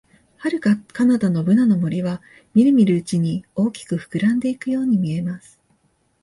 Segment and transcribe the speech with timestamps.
[0.43, 2.23] 遥か彼方のブナの森は、
[2.55, 5.59] みるみるうちに大きく膨らんでいくように見えます。